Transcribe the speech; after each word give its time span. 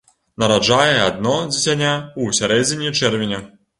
Нараджае 0.43 0.95
адно 1.09 1.35
дзіцяня 1.51 1.93
ў 1.93 2.39
сярэдзіне 2.39 2.95
чэрвеня. 3.03 3.45